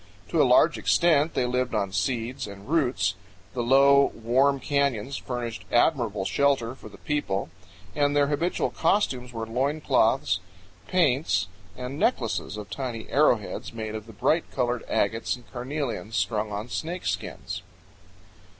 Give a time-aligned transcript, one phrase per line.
[0.29, 3.13] To a large extent they lived on seeds and roots.
[3.53, 7.51] The low, warm canyons furnished admirable shelter for the people,
[7.95, 10.39] and their habitual costumes were loincloths,
[10.87, 16.51] paints, and necklaces of tiny arrowheads made of the bright colored agates and carnelians strung
[16.51, 17.61] on snakeskins.